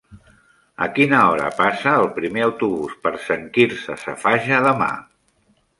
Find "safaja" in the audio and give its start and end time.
4.07-4.65